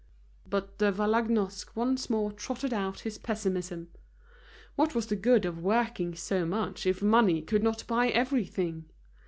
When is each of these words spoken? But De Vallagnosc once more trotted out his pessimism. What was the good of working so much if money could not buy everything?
But 0.49 0.79
De 0.79 0.91
Vallagnosc 0.91 1.75
once 1.75 2.09
more 2.09 2.31
trotted 2.31 2.73
out 2.73 3.01
his 3.01 3.19
pessimism. 3.19 3.89
What 4.75 4.95
was 4.95 5.05
the 5.05 5.15
good 5.15 5.45
of 5.45 5.61
working 5.61 6.15
so 6.15 6.43
much 6.43 6.87
if 6.87 7.03
money 7.03 7.43
could 7.43 7.61
not 7.61 7.85
buy 7.85 8.07
everything? 8.09 8.85